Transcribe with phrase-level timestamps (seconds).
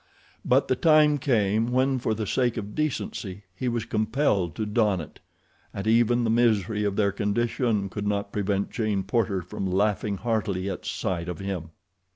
[0.43, 4.99] But the time came when for the sake of decency he was compelled to don
[4.99, 5.19] it,
[5.75, 10.67] and even the misery of their condition could not prevent Jane Porter from laughing heartily
[10.71, 11.69] at sight of him.